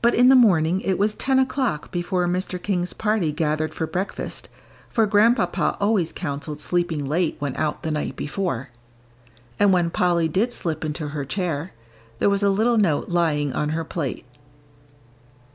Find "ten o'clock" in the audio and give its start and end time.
1.12-1.90